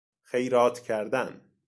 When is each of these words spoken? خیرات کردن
خیرات 0.23 0.79
کردن 0.79 1.41